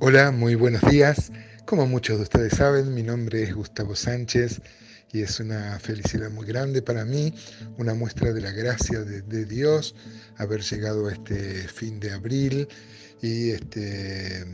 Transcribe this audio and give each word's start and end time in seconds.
Hola, 0.00 0.30
muy 0.30 0.54
buenos 0.54 0.82
días. 0.82 1.32
Como 1.66 1.84
muchos 1.88 2.18
de 2.18 2.22
ustedes 2.22 2.52
saben, 2.52 2.94
mi 2.94 3.02
nombre 3.02 3.42
es 3.42 3.52
Gustavo 3.52 3.96
Sánchez 3.96 4.60
y 5.12 5.22
es 5.22 5.40
una 5.40 5.76
felicidad 5.80 6.30
muy 6.30 6.46
grande 6.46 6.82
para 6.82 7.04
mí, 7.04 7.34
una 7.78 7.94
muestra 7.94 8.32
de 8.32 8.40
la 8.40 8.52
gracia 8.52 9.00
de, 9.00 9.44
Dios 9.44 9.96
haber 10.36 10.62
llegado 10.62 11.08
a 11.08 11.12
este 11.12 11.66
fin 11.66 11.98
de 11.98 12.12
abril 12.12 12.68
y 13.22 13.50
este 13.50 14.46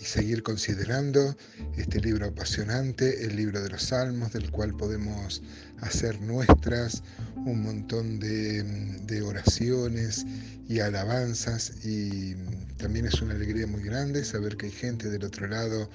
y 0.00 0.04
seguir 0.04 0.42
considerando 0.42 1.36
este 1.76 2.00
libro 2.00 2.26
apasionante, 2.26 3.24
el 3.24 3.36
libro 3.36 3.62
de 3.62 3.68
los 3.68 3.84
Salmos, 3.84 4.32
del 4.32 4.50
cual 4.50 4.76
podemos 4.76 5.42
hacer 5.80 6.20
nuestras 6.20 7.04
un 7.44 7.62
montón 7.62 8.18
de, 8.20 9.22
oraciones 9.22 10.24
y 10.68 10.80
alabanzas 10.80 11.84
y 11.84 12.34
también 12.76 13.06
es 13.06 13.20
una 13.20 13.34
alegría 13.34 13.66
muy 13.66 13.82
grande 13.82 14.24
saber 14.24 14.56
que 14.56 14.66
hay 14.66 14.72
gente 14.72 15.10
del 15.10 15.24
otro 15.24 15.46
lado 15.46 15.90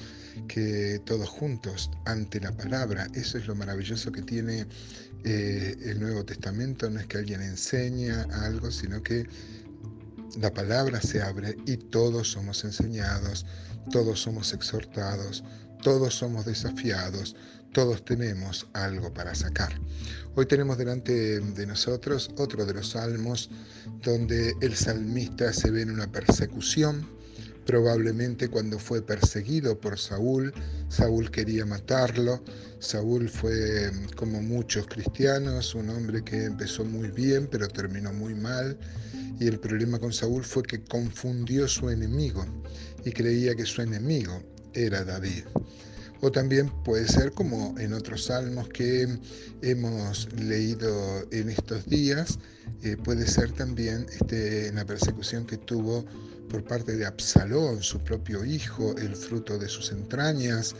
que 0.48 1.02
todos 1.06 1.28
juntos 1.28 1.90
ante 2.06 2.40
la 2.40 2.52
palabra, 2.52 3.08
eso 3.14 3.38
es 3.38 3.48
lo 3.48 3.56
maravilloso 3.56 4.12
que 4.12 4.22
tiene 4.22 4.66
eh, 5.24 5.76
el 5.84 6.00
Nuevo 6.00 6.24
Testamento, 6.24 6.90
no 6.90 7.00
es 7.00 7.08
que 7.08 7.18
alguien 7.18 7.42
enseña 7.42 8.24
algo, 8.46 8.72
sino 8.72 9.02
que 9.02 9.28
la 10.40 10.54
palabra 10.54 11.02
se 11.02 11.22
abre 11.22 11.58
y 11.66 11.78
todos 11.78 12.32
somos 12.32 12.64
enseñados, 12.64 13.46
todos 13.92 14.22
somos 14.22 14.54
exhortados, 14.54 15.44
todos 15.82 16.16
somos 16.16 16.46
desafiados, 16.46 17.36
todos 17.74 18.04
tenemos 18.04 18.68
algo 18.74 19.14
para 19.14 19.36
sacar. 19.36 19.74
Hoy 20.36 20.46
tenemos 20.46 20.78
delante 20.78 21.40
de 21.40 21.66
nosotros 21.66 22.32
otro 22.38 22.66
de 22.66 22.74
los 22.74 22.90
salmos 22.90 23.50
donde 24.04 24.56
el 24.62 24.76
salmista 24.76 25.52
se 25.54 25.72
ve 25.72 25.82
en 25.82 25.92
una 25.92 26.12
persecución, 26.12 27.08
probablemente 27.66 28.48
cuando 28.48 28.80
fue 28.80 29.02
perseguido 29.02 29.80
por 29.80 30.00
Saúl, 30.00 30.54
Saúl 30.90 31.30
quería 31.30 31.66
matarlo, 31.66 32.42
Saúl 32.80 33.30
fue 33.30 33.92
como 34.16 34.42
muchos 34.42 34.88
cristianos, 34.88 35.76
un 35.76 35.90
hombre 35.90 36.24
que 36.24 36.46
empezó 36.46 36.86
muy 36.86 37.10
bien 37.10 37.48
pero 37.52 37.68
terminó 37.68 38.14
muy 38.14 38.34
mal. 38.36 38.78
Y 39.40 39.48
el 39.48 39.60
problema 39.60 40.00
con 40.00 40.12
Saúl 40.12 40.44
fue 40.44 40.64
que 40.64 40.84
confundió 40.84 41.68
su 41.68 41.92
enemigo 41.92 42.44
y 43.06 43.12
creía 43.12 43.54
que 43.54 43.66
su 43.66 43.84
enemigo 43.84 44.42
era 44.78 45.04
David. 45.04 45.44
O 46.22 46.32
también 46.32 46.72
puede 46.84 47.08
ser 47.08 47.32
como 47.32 47.76
en 47.78 47.94
otros 47.94 48.26
salmos 48.26 48.70
que 48.70 49.08
hemos 49.62 50.32
leído 50.34 50.92
en 51.32 51.50
estos 51.50 51.86
días, 51.86 52.40
eh, 52.84 52.98
puede 52.98 53.28
ser 53.28 53.52
también 53.52 54.08
este, 54.12 54.68
en 54.68 54.76
la 54.76 54.86
persecución 54.86 55.46
que 55.46 55.58
tuvo 55.58 56.06
por 56.50 56.64
parte 56.64 56.96
de 56.96 57.06
Absalón, 57.06 57.84
su 57.84 58.00
propio 58.00 58.44
hijo, 58.46 58.96
el 58.98 59.16
fruto 59.16 59.58
de 59.58 59.68
sus 59.68 59.92
entrañas. 59.92 60.76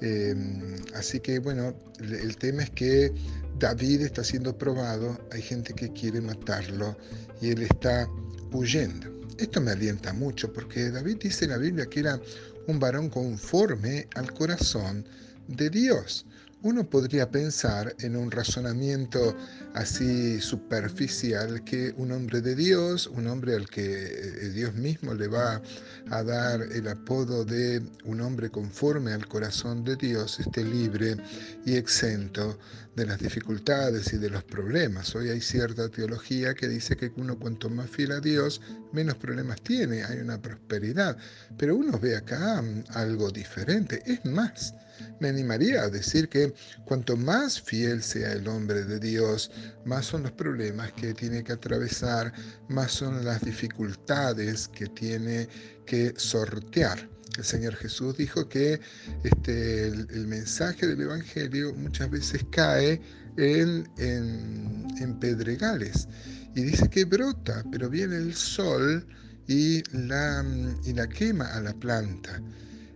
Em, 0.00 0.76
así 0.94 1.20
que 1.20 1.38
bueno, 1.38 1.74
el 2.00 2.36
tema 2.36 2.62
es 2.62 2.70
que 2.70 3.12
David 3.58 4.02
está 4.02 4.22
siendo 4.22 4.56
probado, 4.56 5.18
hay 5.32 5.40
gente 5.40 5.72
que 5.72 5.90
quiere 5.92 6.20
matarlo 6.20 6.96
y 7.40 7.50
él 7.50 7.62
está 7.62 8.08
huyendo. 8.52 9.06
Esto 9.38 9.60
me 9.60 9.72
alienta 9.72 10.12
mucho 10.12 10.52
porque 10.52 10.90
David 10.90 11.16
dice 11.20 11.46
en 11.46 11.52
la 11.52 11.58
Biblia 11.58 11.86
que 11.86 12.00
era 12.00 12.20
un 12.66 12.78
varón 12.78 13.10
conforme 13.10 14.08
al 14.14 14.32
corazón 14.34 15.06
de 15.48 15.70
Dios. 15.70 16.26
Uno 16.66 16.90
podría 16.90 17.30
pensar 17.30 17.94
en 18.00 18.16
un 18.16 18.28
razonamiento 18.28 19.36
así 19.74 20.40
superficial 20.40 21.62
que 21.62 21.94
un 21.96 22.10
hombre 22.10 22.40
de 22.40 22.56
Dios, 22.56 23.06
un 23.06 23.28
hombre 23.28 23.54
al 23.54 23.70
que 23.70 23.84
eh, 23.84 24.50
Dios 24.50 24.74
mismo 24.74 25.14
le 25.14 25.28
va 25.28 25.62
a 26.10 26.22
dar 26.24 26.60
el 26.60 26.88
apodo 26.88 27.44
de 27.44 27.80
un 28.04 28.20
hombre 28.20 28.50
conforme 28.50 29.12
al 29.12 29.28
corazón 29.28 29.84
de 29.84 29.94
Dios, 29.94 30.40
esté 30.40 30.64
libre 30.64 31.16
y 31.64 31.76
exento 31.76 32.58
de 32.96 33.06
las 33.06 33.20
dificultades 33.20 34.12
y 34.12 34.18
de 34.18 34.30
los 34.30 34.42
problemas. 34.42 35.14
Hoy 35.14 35.28
hay 35.28 35.40
cierta 35.40 35.88
teología 35.88 36.52
que 36.54 36.66
dice 36.66 36.96
que 36.96 37.12
uno 37.16 37.38
cuanto 37.38 37.70
más 37.70 37.88
fiel 37.88 38.10
a 38.10 38.18
Dios, 38.18 38.60
menos 38.92 39.14
problemas 39.14 39.62
tiene, 39.62 40.02
hay 40.02 40.18
una 40.18 40.42
prosperidad. 40.42 41.16
Pero 41.56 41.76
uno 41.76 41.96
ve 42.00 42.16
acá 42.16 42.60
mm, 42.60 42.86
algo 42.88 43.30
diferente. 43.30 44.02
Es 44.04 44.24
más, 44.24 44.74
me 45.20 45.28
animaría 45.28 45.82
a 45.82 45.90
decir 45.90 46.28
que 46.28 46.54
cuanto 46.84 47.16
más 47.16 47.60
fiel 47.60 48.02
sea 48.02 48.32
el 48.32 48.46
hombre 48.48 48.84
de 48.84 48.98
Dios, 48.98 49.50
más 49.84 50.06
son 50.06 50.24
los 50.24 50.32
problemas 50.32 50.92
que 50.92 51.14
tiene 51.14 51.42
que 51.42 51.52
atravesar, 51.52 52.32
más 52.68 52.92
son 52.92 53.24
las 53.24 53.40
dificultades 53.42 54.68
que 54.68 54.86
tiene 54.86 55.48
que 55.86 56.14
sortear. 56.16 57.08
El 57.36 57.44
Señor 57.44 57.74
Jesús 57.76 58.16
dijo 58.16 58.48
que 58.48 58.80
este, 59.22 59.88
el, 59.88 60.26
mensaje 60.26 60.86
del 60.86 61.02
Evangelio 61.02 61.74
muchas 61.74 62.10
veces 62.10 62.44
cae 62.50 63.00
en, 63.36 63.86
en 63.98 65.18
pedregales 65.20 66.08
y 66.54 66.62
dice 66.62 66.88
que 66.88 67.04
brota, 67.04 67.62
pero 67.70 67.90
viene 67.90 68.16
el 68.16 68.34
sol 68.34 69.06
y 69.46 69.82
la, 69.92 70.44
y 70.84 70.92
la 70.94 71.06
quema 71.06 71.46
a 71.54 71.60
la 71.60 71.74
planta. 71.74 72.40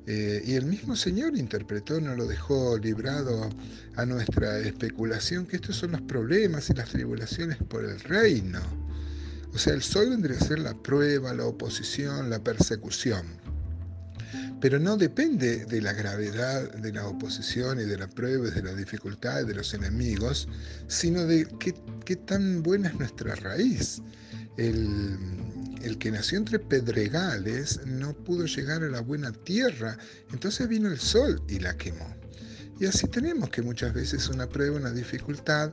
Eh, 0.07 0.43
y 0.45 0.55
el 0.55 0.67
mismo 0.67 0.97
Señor 0.97 1.37
interpretó, 1.37 2.01
no 2.01 2.15
lo 2.15 2.27
dejó 2.27 2.79
librado 2.79 3.49
a 3.97 4.07
nuestra 4.07 4.59
especulación, 4.59 5.47
que 5.47 5.57
estos 5.57 5.77
son 5.77 5.93
los 5.93 6.01
problemas 6.03 6.71
y 6.71 6.75
las 6.75 6.89
tribulaciones 6.89 7.59
por 7.59 7.85
el 7.85 8.01
reino. 8.01 8.61
O 9.53 9.59
sea, 9.59 9.75
el 9.75 9.83
sol 9.83 10.11
vendría 10.11 10.37
a 10.37 10.41
ser 10.41 10.61
la 10.61 10.75
prueba, 10.75 11.35
la 11.35 11.45
oposición, 11.45 12.31
la 12.31 12.43
persecución. 12.43 13.27
Pero 14.61 14.79
no 14.79 14.97
depende 14.97 15.65
de 15.65 15.81
la 15.81 15.93
gravedad 15.93 16.71
de 16.75 16.93
la 16.93 17.07
oposición 17.07 17.81
y 17.81 17.85
de 17.85 17.97
la 17.97 18.09
prueba 18.09 18.49
y 18.49 18.51
de 18.51 18.63
las 18.63 18.77
dificultades 18.77 19.47
de 19.47 19.55
los 19.55 19.73
enemigos, 19.75 20.49
sino 20.87 21.25
de 21.25 21.49
qué, 21.59 21.75
qué 22.05 22.17
tan 22.17 22.63
buena 22.63 22.89
es 22.89 22.95
nuestra 22.95 23.35
raíz. 23.37 24.03
El, 24.57 25.17
el 25.83 25.99
que 25.99 26.11
nació 26.11 26.39
entre 26.39 26.59
pedregales 26.59 27.81
no 27.87 28.15
pudo 28.15 28.47
llegar 28.47 28.83
a 28.83 28.89
la 28.89 29.01
buena 29.01 29.33
tierra, 29.33 29.97
entonces 30.33 30.69
vino 30.69 30.89
el 30.89 30.99
sol 30.99 31.43
y 31.49 31.59
la 31.59 31.77
quemó. 31.77 32.15
Y 32.79 32.87
así 32.87 33.07
tenemos 33.09 33.51
que 33.51 33.63
muchas 33.63 33.93
veces 33.93 34.29
una 34.29 34.49
prueba, 34.49 34.77
una 34.77 34.91
dificultad, 34.91 35.73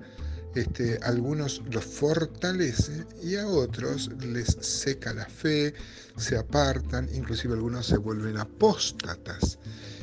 este, 0.55 0.97
algunos 1.03 1.61
los 1.71 1.85
fortalece 1.85 3.05
y 3.23 3.35
a 3.35 3.47
otros 3.47 4.09
les 4.19 4.57
seca 4.59 5.13
la 5.13 5.25
fe, 5.25 5.73
se 6.17 6.35
apartan, 6.35 7.07
inclusive 7.13 7.53
algunos 7.53 7.85
se 7.85 7.97
vuelven 7.97 8.37
apóstatas. 8.37 9.59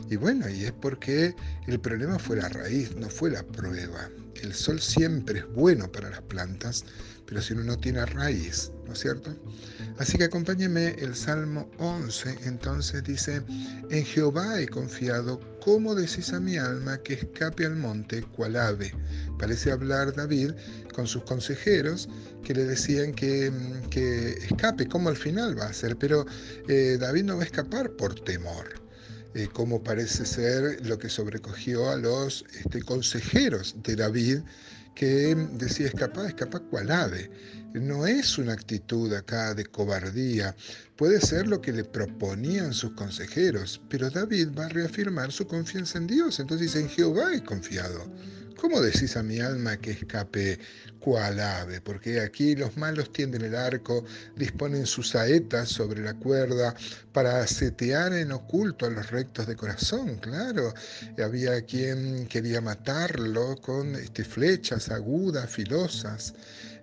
Y 0.09 0.17
bueno, 0.17 0.49
y 0.49 0.65
es 0.65 0.73
porque 0.73 1.35
el 1.67 1.81
problema 1.81 2.19
fue 2.19 2.37
la 2.37 2.49
raíz, 2.49 2.95
no 2.97 3.09
fue 3.09 3.31
la 3.31 3.43
prueba. 3.43 4.09
El 4.43 4.55
sol 4.55 4.81
siempre 4.81 5.41
es 5.41 5.53
bueno 5.53 5.91
para 5.91 6.11
las 6.11 6.23
plantas, 6.23 6.85
pero 7.27 7.41
si 7.41 7.55
uno 7.55 7.65
no 7.65 7.79
tiene 7.79 8.05
raíz, 8.07 8.71
¿no 8.87 8.93
es 8.93 8.99
cierto? 8.99 9.35
Así 9.99 10.19
que 10.19 10.25
acompáñeme 10.25 10.97
el 10.99 11.15
Salmo 11.15 11.71
11, 11.79 12.39
entonces 12.45 13.03
dice, 13.05 13.43
en 13.91 14.05
Jehová 14.05 14.61
he 14.61 14.69
confiado, 14.69 15.41
¿cómo 15.61 15.95
decís 15.95 16.33
a 16.33 16.41
mi 16.41 16.57
alma 16.57 16.99
que 16.99 17.15
escape 17.15 17.65
al 17.65 17.77
monte 17.77 18.23
cual 18.23 18.57
ave? 18.57 18.93
Parece 19.39 19.73
hablar 19.73 20.15
David 20.15 20.53
con 20.95 21.07
sus 21.07 21.23
consejeros 21.25 22.09
que 22.43 22.55
le 22.55 22.65
decían 22.65 23.13
que, 23.13 23.53
que 23.91 24.31
escape, 24.33 24.89
¿cómo 24.89 25.09
al 25.09 25.17
final 25.17 25.59
va 25.59 25.67
a 25.67 25.73
ser? 25.73 25.97
Pero 25.97 26.27
eh, 26.69 26.99
David 27.01 27.25
no 27.25 27.37
va 27.37 27.43
a 27.43 27.47
escapar 27.47 27.91
por 27.93 28.15
temor. 28.21 28.84
Eh, 29.35 29.49
como 29.53 29.83
parece 29.83 30.25
ser 30.25 30.87
lo 30.87 30.97
que 30.97 31.09
sobrecogió 31.09 31.91
a 31.91 31.97
los 31.97 32.45
este, 32.57 32.83
consejeros 32.83 33.75
de 33.83 33.97
David, 33.97 34.39
que 34.95 35.35
decía 35.55 35.89
escapar, 35.89 36.27
escapar 36.27 36.63
cual 36.71 36.91
ave. 36.91 37.31
No 37.73 38.07
es 38.07 38.39
una 38.39 38.53
actitud 38.53 39.13
acá 39.13 39.53
de 39.55 39.67
cobardía, 39.67 40.55
puede 40.95 41.21
ser 41.21 41.49
lo 41.49 41.61
que 41.61 41.73
le 41.73 41.83
proponían 41.83 42.73
sus 42.73 42.93
consejeros, 42.93 43.81
pero 43.89 44.09
David 44.09 44.51
va 44.57 44.67
a 44.67 44.69
reafirmar 44.69 45.33
su 45.33 45.49
confianza 45.49 45.99
en 45.99 46.07
Dios, 46.07 46.39
entonces 46.39 46.69
dice, 46.69 46.85
en 46.85 46.89
Jehová 46.89 47.35
he 47.35 47.43
confiado. 47.43 48.09
¿Cómo 48.61 48.81
decís 48.81 49.17
a 49.17 49.23
mi 49.23 49.41
alma 49.41 49.77
que 49.77 49.91
escape 49.91 50.59
cual 51.01 51.41
ave? 51.41 51.81
Porque 51.81 52.21
aquí 52.21 52.55
los 52.55 52.77
malos 52.77 53.13
tienden 53.13 53.43
el 53.43 53.55
arco, 53.55 54.05
disponen 54.37 54.87
sus 54.87 55.11
saetas 55.11 55.69
sobre 55.69 56.03
la 56.03 56.15
cuerda 56.15 56.75
para 57.13 57.47
setear 57.47 58.13
en 58.13 58.33
oculto 58.33 58.87
a 58.87 58.91
los 58.91 59.11
rectos 59.11 59.47
de 59.47 59.57
corazón, 59.57 60.17
claro. 60.17 60.73
Había 61.23 61.63
quien 61.63 62.27
quería 62.27 62.61
matarlo 62.61 63.57
con 63.61 63.95
este, 63.97 64.25
flechas 64.25 64.89
agudas, 64.91 65.51
filosas. 65.51 66.35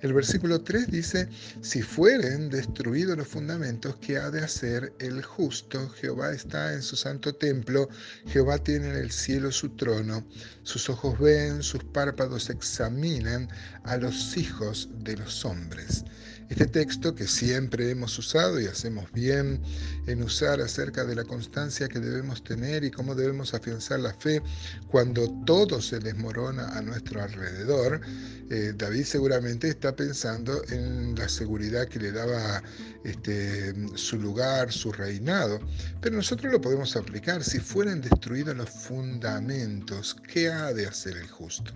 El 0.01 0.13
versículo 0.13 0.61
3 0.61 0.89
dice, 0.89 1.29
si 1.61 1.83
fueren 1.83 2.49
destruidos 2.49 3.15
los 3.15 3.27
fundamentos, 3.27 3.97
¿qué 4.01 4.17
ha 4.17 4.31
de 4.31 4.41
hacer 4.41 4.93
el 4.97 5.21
justo? 5.21 5.89
Jehová 5.89 6.31
está 6.31 6.73
en 6.73 6.81
su 6.81 6.95
santo 6.95 7.35
templo, 7.35 7.87
Jehová 8.25 8.57
tiene 8.57 8.89
en 8.89 8.95
el 8.95 9.11
cielo 9.11 9.51
su 9.51 9.69
trono, 9.75 10.25
sus 10.63 10.89
ojos 10.89 11.19
ven, 11.19 11.60
sus 11.63 11.83
párpados 11.83 12.49
examinan 12.49 13.49
a 13.83 13.97
los 13.97 14.37
hijos 14.37 14.89
de 14.91 15.17
los 15.17 15.45
hombres. 15.45 16.05
Este 16.51 16.65
texto 16.65 17.15
que 17.15 17.27
siempre 17.27 17.91
hemos 17.91 18.19
usado 18.19 18.59
y 18.59 18.65
hacemos 18.65 19.09
bien 19.13 19.61
en 20.05 20.21
usar 20.21 20.59
acerca 20.59 21.05
de 21.05 21.15
la 21.15 21.23
constancia 21.23 21.87
que 21.87 22.01
debemos 22.01 22.43
tener 22.43 22.83
y 22.83 22.91
cómo 22.91 23.15
debemos 23.15 23.53
afianzar 23.53 24.01
la 24.01 24.13
fe 24.13 24.41
cuando 24.89 25.31
todo 25.45 25.81
se 25.81 25.99
desmorona 25.99 26.77
a 26.77 26.81
nuestro 26.81 27.23
alrededor, 27.23 28.01
eh, 28.49 28.73
David 28.75 29.05
seguramente 29.05 29.69
está 29.69 29.95
pensando 29.95 30.61
en 30.67 31.15
la 31.15 31.29
seguridad 31.29 31.87
que 31.87 31.99
le 31.99 32.11
daba 32.11 32.61
este, 33.05 33.73
su 33.95 34.19
lugar, 34.19 34.73
su 34.73 34.91
reinado, 34.91 35.57
pero 36.01 36.17
nosotros 36.17 36.51
lo 36.51 36.59
podemos 36.59 36.97
aplicar. 36.97 37.45
Si 37.45 37.59
fueran 37.59 38.01
destruidos 38.01 38.57
los 38.57 38.69
fundamentos, 38.69 40.17
¿qué 40.27 40.49
ha 40.49 40.73
de 40.73 40.85
hacer 40.85 41.15
el 41.15 41.29
justo? 41.29 41.71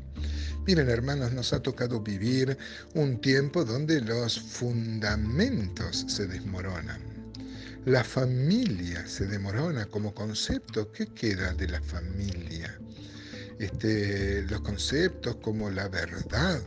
Miren 0.68 0.90
hermanos, 0.90 1.32
nos 1.32 1.54
ha 1.54 1.62
tocado 1.62 2.02
vivir 2.02 2.58
un 2.96 3.22
tiempo 3.22 3.64
donde 3.64 4.02
los 4.02 4.40
fundamentos 4.40 4.65
se 5.92 6.28
desmoronan. 6.28 7.00
La 7.86 8.04
familia 8.04 9.06
se 9.08 9.28
desmorona 9.28 9.86
como 9.86 10.14
concepto. 10.14 10.92
¿Qué 10.92 11.08
queda 11.08 11.54
de 11.54 11.68
la 11.68 11.82
familia? 11.82 12.80
Este, 13.60 14.44
los 14.44 14.62
conceptos 14.62 15.36
como 15.38 15.70
la 15.70 15.88
verdad, 15.88 16.62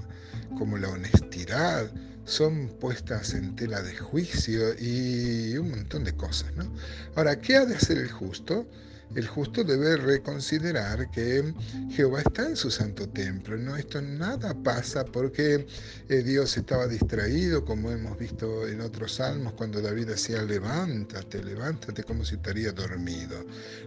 como 0.56 0.78
la 0.78 0.88
honestidad, 0.88 1.90
son 2.24 2.68
puestas 2.78 3.34
en 3.34 3.56
tela 3.56 3.82
de 3.82 3.96
juicio 3.96 4.74
y 4.78 5.56
un 5.56 5.70
montón 5.70 6.04
de 6.04 6.14
cosas. 6.14 6.54
¿no? 6.54 6.70
Ahora, 7.16 7.40
¿qué 7.40 7.56
ha 7.56 7.66
de 7.66 7.74
hacer 7.74 7.98
el 7.98 8.10
justo? 8.10 8.66
El 9.14 9.26
justo 9.26 9.64
debe 9.64 9.96
reconsiderar 9.96 11.10
que 11.10 11.54
Jehová 11.90 12.20
está 12.20 12.46
en 12.46 12.56
su 12.56 12.70
santo 12.70 13.08
templo. 13.08 13.56
No, 13.56 13.76
esto 13.76 14.02
nada 14.02 14.54
pasa 14.62 15.04
porque 15.04 15.66
eh, 16.08 16.22
Dios 16.22 16.56
estaba 16.56 16.86
distraído, 16.86 17.64
como 17.64 17.90
hemos 17.90 18.18
visto 18.18 18.66
en 18.68 18.80
otros 18.80 19.14
salmos, 19.14 19.54
cuando 19.54 19.80
David 19.80 20.08
decía, 20.08 20.42
levántate, 20.42 21.42
levántate, 21.42 22.04
como 22.04 22.24
si 22.24 22.36
estaría 22.36 22.72
dormido. 22.72 23.44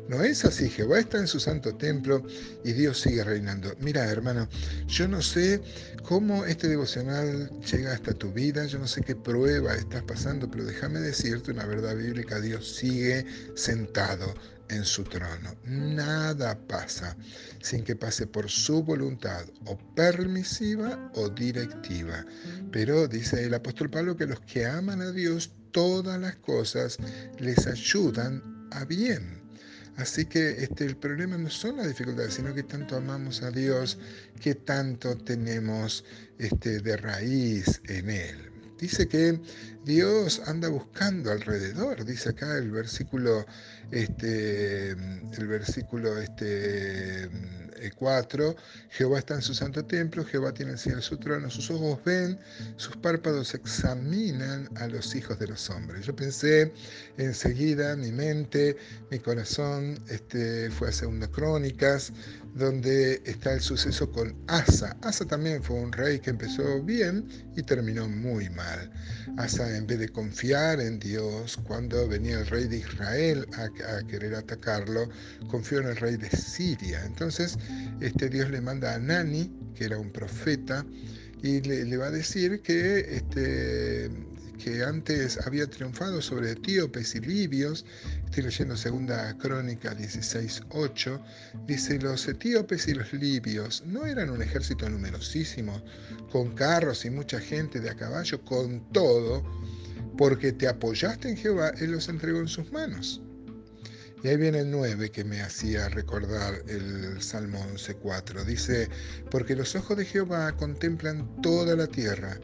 No 0.09 0.23
es 0.23 0.43
así, 0.43 0.69
Jehová 0.69 0.99
está 0.99 1.17
en 1.19 1.27
su 1.27 1.39
santo 1.39 1.75
templo 1.75 2.23
y 2.63 2.73
Dios 2.73 2.99
sigue 2.99 3.23
reinando. 3.23 3.73
Mira, 3.79 4.05
hermano, 4.05 4.47
yo 4.87 5.07
no 5.07 5.21
sé 5.21 5.61
cómo 6.03 6.45
este 6.45 6.67
devocional 6.67 7.49
llega 7.61 7.93
hasta 7.93 8.13
tu 8.13 8.31
vida, 8.31 8.65
yo 8.65 8.79
no 8.79 8.87
sé 8.87 9.01
qué 9.01 9.15
prueba 9.15 9.75
estás 9.75 10.03
pasando, 10.03 10.49
pero 10.49 10.65
déjame 10.65 10.99
decirte 10.99 11.51
una 11.51 11.65
verdad 11.65 11.95
bíblica, 11.95 12.39
Dios 12.39 12.75
sigue 12.75 13.25
sentado 13.55 14.33
en 14.71 14.85
su 14.85 15.03
trono. 15.03 15.55
Nada 15.65 16.57
pasa 16.67 17.15
sin 17.61 17.83
que 17.83 17.95
pase 17.95 18.27
por 18.27 18.49
su 18.49 18.83
voluntad, 18.83 19.45
o 19.65 19.77
permisiva 19.95 21.11
o 21.15 21.29
directiva. 21.29 22.25
Pero 22.71 23.07
dice 23.07 23.43
el 23.43 23.53
apóstol 23.53 23.89
Pablo 23.89 24.15
que 24.17 24.25
los 24.25 24.39
que 24.41 24.65
aman 24.65 25.01
a 25.01 25.11
Dios, 25.11 25.51
todas 25.71 26.19
las 26.19 26.35
cosas 26.37 26.97
les 27.39 27.67
ayudan 27.67 28.67
a 28.71 28.85
bien. 28.85 29.41
Así 29.97 30.25
que 30.25 30.63
este, 30.63 30.85
el 30.85 30.95
problema 30.95 31.37
no 31.37 31.49
son 31.49 31.77
las 31.77 31.87
dificultades, 31.87 32.33
sino 32.33 32.53
que 32.53 32.63
tanto 32.63 32.95
amamos 32.95 33.43
a 33.43 33.51
Dios, 33.51 33.99
que 34.39 34.55
tanto 34.55 35.17
tenemos 35.17 36.03
este, 36.39 36.79
de 36.79 36.97
raíz 36.97 37.81
en 37.87 38.09
Él. 38.09 38.50
Dice 38.81 39.07
que 39.07 39.39
Dios 39.85 40.41
anda 40.47 40.67
buscando 40.67 41.31
alrededor, 41.31 42.03
dice 42.03 42.29
acá 42.29 42.57
el 42.57 42.71
versículo, 42.71 43.45
este, 43.91 44.89
el 44.89 45.47
versículo 45.47 46.17
este, 46.17 47.29
4, 48.01 48.55
Jehová 48.89 49.19
está 49.19 49.35
en 49.35 49.43
su 49.43 49.53
santo 49.53 49.85
templo, 49.85 50.25
Jehová 50.25 50.51
tiene 50.55 50.71
el 50.71 50.79
cielo 50.79 51.03
su 51.03 51.17
trono, 51.17 51.51
sus 51.51 51.69
ojos 51.69 51.99
ven, 52.03 52.39
sus 52.75 52.97
párpados 52.97 53.53
examinan 53.53 54.67
a 54.77 54.87
los 54.87 55.13
hijos 55.13 55.37
de 55.37 55.47
los 55.47 55.69
hombres. 55.69 56.07
Yo 56.07 56.15
pensé 56.15 56.73
enseguida, 57.17 57.95
mi 57.95 58.11
mente, 58.11 58.75
mi 59.11 59.19
corazón 59.19 59.99
este, 60.09 60.71
fue 60.71 60.89
a 60.89 60.91
Segunda 60.91 61.27
Crónicas, 61.27 62.11
donde 62.55 63.21
está 63.25 63.53
el 63.53 63.61
suceso 63.61 64.11
con 64.11 64.35
Asa. 64.47 64.97
Asa 65.03 65.25
también 65.25 65.61
fue 65.63 65.77
un 65.77 65.91
rey 65.91 66.19
que 66.19 66.31
empezó 66.31 66.81
bien 66.81 67.27
y 67.55 67.61
terminó 67.61 68.09
muy 68.09 68.49
mal. 68.49 68.91
Asa, 69.37 69.77
en 69.77 69.87
vez 69.87 69.99
de 69.99 70.09
confiar 70.09 70.81
en 70.81 70.99
Dios, 70.99 71.57
cuando 71.63 72.07
venía 72.07 72.39
el 72.39 72.47
rey 72.47 72.67
de 72.67 72.77
Israel 72.77 73.47
a, 73.53 73.97
a 73.97 74.07
querer 74.07 74.35
atacarlo, 74.35 75.07
confió 75.47 75.79
en 75.79 75.87
el 75.87 75.97
rey 75.97 76.17
de 76.17 76.29
Siria. 76.29 77.05
Entonces, 77.05 77.57
este, 77.99 78.29
Dios 78.29 78.49
le 78.49 78.61
manda 78.61 78.95
a 78.95 78.99
Nani, 78.99 79.51
que 79.75 79.85
era 79.85 79.97
un 79.97 80.11
profeta, 80.11 80.85
y 81.43 81.61
le, 81.61 81.97
va 81.97 82.07
a 82.07 82.11
decir 82.11 82.61
que, 82.61 82.99
este, 82.99 84.09
que 84.63 84.83
antes 84.83 85.39
había 85.45 85.67
triunfado 85.67 86.21
sobre 86.21 86.51
etíopes 86.51 87.15
y 87.15 87.19
libios. 87.21 87.85
Estoy 88.25 88.43
leyendo 88.43 88.77
segunda 88.77 89.35
crónica 89.37 89.97
16.8. 89.97 91.21
Dice, 91.65 91.99
los 91.99 92.27
etíopes 92.27 92.87
y 92.87 92.93
los 92.93 93.11
libios 93.13 93.83
no 93.85 94.05
eran 94.05 94.29
un 94.29 94.41
ejército 94.41 94.87
numerosísimo, 94.87 95.83
con 96.31 96.53
carros 96.53 97.05
y 97.05 97.09
mucha 97.09 97.39
gente 97.39 97.79
de 97.79 97.89
a 97.89 97.95
caballo, 97.95 98.43
con 98.45 98.87
todo, 98.91 99.43
porque 100.17 100.51
te 100.51 100.67
apoyaste 100.67 101.29
en 101.29 101.37
Jehová, 101.37 101.71
Él 101.79 101.91
los 101.91 102.07
entregó 102.07 102.39
en 102.39 102.47
sus 102.47 102.71
manos. 102.71 103.21
Y 104.23 104.27
ahí 104.27 104.37
viene 104.37 104.59
el 104.59 104.69
9 104.69 105.09
que 105.09 105.23
me 105.23 105.41
hacía 105.41 105.89
recordar 105.89 106.61
el 106.67 107.21
Salmo 107.21 107.59
11.4. 107.73 108.43
Dice, 108.45 108.87
porque 109.31 109.55
los 109.55 109.75
ojos 109.75 109.97
de 109.97 110.05
Jehová 110.05 110.55
contemplan 110.57 111.41
toda 111.41 111.75
la 111.75 111.87
tierra 111.87 112.39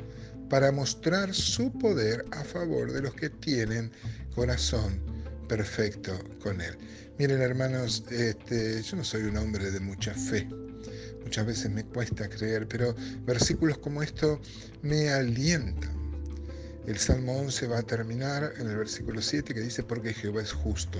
para 0.49 0.71
mostrar 0.71 1.33
su 1.33 1.71
poder 1.77 2.25
a 2.31 2.43
favor 2.43 2.91
de 2.91 3.01
los 3.01 3.13
que 3.13 3.29
tienen 3.29 3.91
corazón 4.33 4.99
perfecto 5.47 6.17
con 6.41 6.61
él. 6.61 6.75
Miren 7.19 7.41
hermanos, 7.41 8.03
este, 8.09 8.81
yo 8.81 8.97
no 8.97 9.03
soy 9.03 9.23
un 9.23 9.37
hombre 9.37 9.69
de 9.69 9.79
mucha 9.79 10.13
fe. 10.13 10.47
Muchas 11.23 11.45
veces 11.45 11.69
me 11.69 11.83
cuesta 11.83 12.27
creer, 12.27 12.67
pero 12.67 12.95
versículos 13.25 13.77
como 13.79 14.01
esto 14.01 14.39
me 14.81 15.09
alientan 15.09 15.96
el 16.87 16.97
Salmo 16.97 17.37
11 17.37 17.67
va 17.67 17.79
a 17.79 17.83
terminar 17.83 18.53
en 18.57 18.69
el 18.69 18.77
versículo 18.77 19.21
7 19.21 19.53
que 19.53 19.59
dice, 19.59 19.83
porque 19.83 20.13
Jehová 20.13 20.41
es 20.41 20.53
justo 20.53 20.97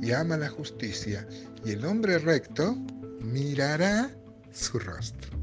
y 0.00 0.12
ama 0.12 0.38
la 0.38 0.48
justicia, 0.48 1.28
y 1.62 1.72
el 1.72 1.84
hombre 1.84 2.18
recto 2.18 2.74
mirará 3.20 4.10
su 4.52 4.78
rostro. 4.78 5.38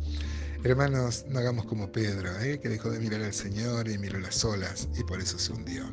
Hermanos, 0.64 1.26
no 1.30 1.40
hagamos 1.40 1.66
como 1.66 1.92
Pedro, 1.92 2.40
¿eh? 2.40 2.60
que 2.60 2.70
dejó 2.70 2.90
de 2.90 3.00
mirar 3.00 3.22
al 3.22 3.34
Señor 3.34 3.88
y 3.88 4.00
miró 4.00 4.20
las 4.20 4.44
olas 4.44 4.90
y 4.98 5.04
por 5.04 5.20
eso 5.20 5.38
se 5.38 5.54
hundió. 5.54 5.86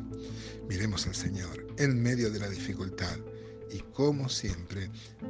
Miremos 0.67 1.05
al 1.05 1.15
Señor 1.15 1.67
en 1.77 2.01
medio 2.01 2.31
de 2.31 2.39
la 2.39 2.49
dificultad 2.49 3.17
y 3.69 3.79
como 3.93 4.29
siempre, 4.29 4.89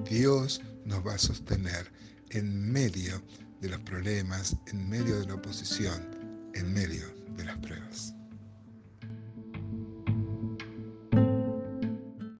Dios 0.10 0.62
nos 0.86 1.06
va 1.06 1.16
a 1.16 1.18
sostener 1.18 1.92
en 2.30 2.72
medio 2.72 3.22
de 3.60 3.70
los 3.70 3.82
problemas, 3.82 4.56
en 4.68 4.88
medio 4.88 5.20
de 5.20 5.26
la 5.26 5.36
oposición, 5.36 6.02
en 6.54 6.74
medio 6.74 7.06
de 7.36 7.46
las 7.46 7.58
pruebas. 7.58 8.16